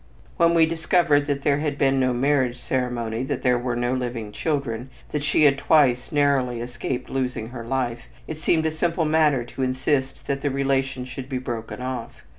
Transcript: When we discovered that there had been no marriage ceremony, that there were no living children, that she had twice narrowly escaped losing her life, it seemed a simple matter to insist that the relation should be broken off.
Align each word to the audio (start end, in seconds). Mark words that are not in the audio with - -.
When 0.37 0.55
we 0.55 0.65
discovered 0.65 1.27
that 1.27 1.43
there 1.43 1.59
had 1.59 1.77
been 1.77 1.99
no 1.99 2.11
marriage 2.11 2.57
ceremony, 2.59 3.21
that 3.25 3.43
there 3.43 3.59
were 3.59 3.75
no 3.75 3.93
living 3.93 4.31
children, 4.31 4.89
that 5.11 5.21
she 5.23 5.43
had 5.43 5.59
twice 5.59 6.11
narrowly 6.11 6.59
escaped 6.59 7.07
losing 7.07 7.49
her 7.49 7.63
life, 7.63 8.07
it 8.27 8.37
seemed 8.37 8.65
a 8.65 8.71
simple 8.71 9.05
matter 9.05 9.43
to 9.43 9.61
insist 9.61 10.25
that 10.25 10.41
the 10.41 10.49
relation 10.49 11.05
should 11.05 11.29
be 11.29 11.37
broken 11.37 11.83
off. 11.83 12.23